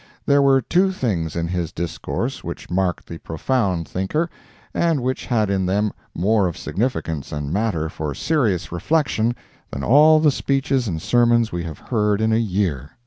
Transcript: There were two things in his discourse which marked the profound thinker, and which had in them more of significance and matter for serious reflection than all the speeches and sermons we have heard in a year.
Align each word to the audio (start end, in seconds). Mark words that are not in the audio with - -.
There 0.25 0.41
were 0.41 0.63
two 0.63 0.91
things 0.91 1.35
in 1.35 1.47
his 1.49 1.71
discourse 1.71 2.43
which 2.43 2.71
marked 2.71 3.05
the 3.07 3.19
profound 3.19 3.87
thinker, 3.87 4.31
and 4.73 5.03
which 5.03 5.27
had 5.27 5.51
in 5.51 5.67
them 5.67 5.93
more 6.15 6.47
of 6.47 6.57
significance 6.57 7.31
and 7.31 7.53
matter 7.53 7.87
for 7.87 8.15
serious 8.15 8.71
reflection 8.71 9.35
than 9.69 9.83
all 9.83 10.19
the 10.19 10.31
speeches 10.31 10.87
and 10.87 10.99
sermons 10.99 11.51
we 11.51 11.65
have 11.65 11.77
heard 11.77 12.19
in 12.19 12.33
a 12.33 12.37
year. 12.37 12.93